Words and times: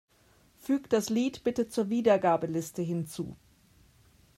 Füg 0.57 0.89
das 0.89 1.09
Lied 1.11 1.43
bitte 1.43 1.69
zur 1.69 1.91
Wiedergabeliste 1.91 2.81
hinzu. 2.81 3.35